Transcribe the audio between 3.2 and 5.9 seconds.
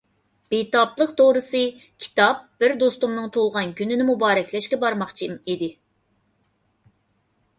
تۇغۇلغان كۈنىنى مۇبارەكلەشكە بارماقچى ئىدىم.